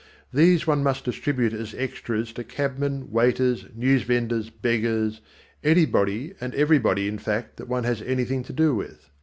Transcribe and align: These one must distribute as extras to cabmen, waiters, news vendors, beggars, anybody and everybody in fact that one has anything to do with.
These 0.33 0.65
one 0.65 0.81
must 0.81 1.05
distribute 1.05 1.53
as 1.53 1.75
extras 1.75 2.33
to 2.33 2.43
cabmen, 2.43 3.11
waiters, 3.11 3.67
news 3.75 4.01
vendors, 4.01 4.49
beggars, 4.49 5.21
anybody 5.63 6.33
and 6.41 6.55
everybody 6.55 7.07
in 7.07 7.19
fact 7.19 7.57
that 7.57 7.67
one 7.69 7.83
has 7.83 8.01
anything 8.01 8.43
to 8.45 8.53
do 8.53 8.73
with. 8.73 9.11